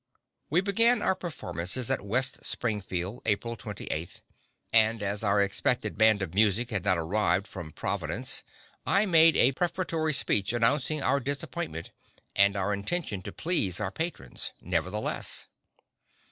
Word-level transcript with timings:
We 0.49 0.61
began 0.61 1.03
our 1.03 1.13
performances 1.13 1.91
at 1.91 2.01
West 2.01 2.43
Springfield, 2.43 3.21
April 3.27 3.55
28th, 3.55 4.21
and 4.73 5.03
as 5.03 5.23
our 5.23 5.39
expected 5.39 5.95
band 5.95 6.23
of 6.23 6.33
music 6.33 6.71
had 6.71 6.83
not 6.83 6.97
arrived 6.97 7.45
from 7.45 7.71
Providence, 7.71 8.41
I 8.83 9.05
made 9.05 9.37
a 9.37 9.51
prefatory 9.51 10.13
speech 10.13 10.53
announcing 10.53 11.03
our 11.03 11.19
disappointment, 11.19 11.91
and 12.35 12.55
our 12.55 12.73
intention 12.73 13.21
to 13.21 13.31
please 13.31 13.79
our 13.79 13.91
patrons, 13.91 14.53
nevertheless. 14.59 15.45